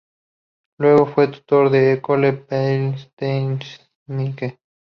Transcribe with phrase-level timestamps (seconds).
[0.79, 3.07] Luego, fue tutor de la École polytechnique.